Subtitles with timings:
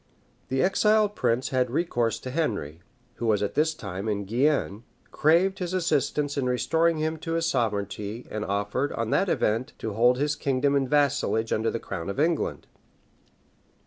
[0.47, 2.79] The exiled prince had recourse to Henry,
[3.17, 4.81] who was at this time in Guienne,
[5.11, 9.93] craved his assistance in restoring him to his sovereignty, and offered, on that event, to
[9.93, 12.65] hold his kingdom in vassalage under the crown of England.